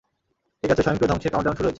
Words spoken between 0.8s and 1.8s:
স্বয়ংক্রিয়-ধ্বংসের countdown শুরু হয়েছে।